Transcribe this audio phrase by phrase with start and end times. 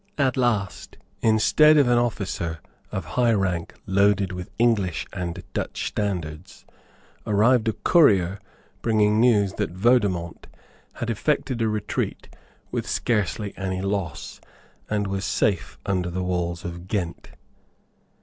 [0.17, 2.59] At last, instead of an officer
[2.91, 6.65] of high rank loaded with English and Dutch standards,
[7.27, 8.39] arrived a courier
[8.81, 10.47] bringing news that Vaudemont
[10.93, 12.29] had effected a retreat
[12.71, 14.41] with scarcely any loss,
[14.89, 17.29] and was safe under the walls of Ghent.